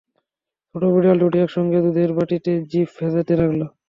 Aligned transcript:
ছোট 0.69 0.81
বিড়াল 0.93 1.17
দুটি 1.21 1.37
একসঙ্গে 1.41 1.77
দুধের 1.85 2.11
বাটিতে 2.17 2.51
জিত 2.71 2.89
ভেজাতে 2.97 3.33
লাগল। 3.39 3.61